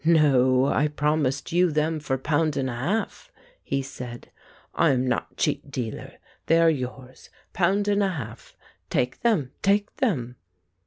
[0.03, 4.31] "No; I promised you them for pound and a half," he said.
[4.73, 6.13] "I am not cheat dealer.
[6.47, 8.57] They are yours— pound and a half.
[8.89, 10.37] Take them, take them."